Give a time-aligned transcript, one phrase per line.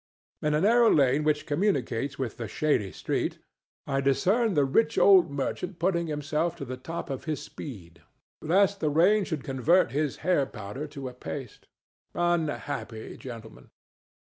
[0.41, 3.37] In a narrow lane which communicates with the shady street
[3.85, 8.01] I discern the rich old merchant putting himself to the top of his speed
[8.41, 11.67] lest the rain should convert his hair powder to a paste.
[12.15, 13.69] Unhappy gentleman!